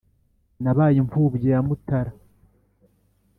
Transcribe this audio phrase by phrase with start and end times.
[0.63, 2.11] nabaye imfubyi ya mutara